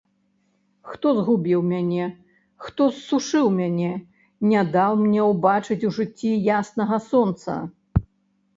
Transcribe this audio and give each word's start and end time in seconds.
Хто 0.91 1.11
згубіў 1.17 1.59
мяне, 1.73 2.07
хто 2.69 2.87
ссушыў 3.01 3.51
мяне, 3.59 3.91
не 4.53 4.65
даў 4.79 4.91
мне 5.05 5.29
ўбачыць 5.35 5.81
у 5.93 5.95
жыцці 6.01 6.33
яснага 6.59 7.03
сонца? 7.13 7.63